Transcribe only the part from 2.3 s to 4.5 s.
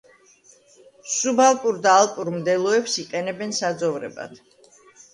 მდელოებს იყენებენ საძოვრებად.